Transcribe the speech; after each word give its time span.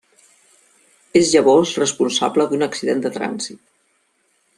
És 1.19 1.33
llavors 1.33 1.73
responsable 1.83 2.47
d'un 2.55 2.67
accident 2.69 3.05
de 3.05 3.13
trànsit. 3.19 3.61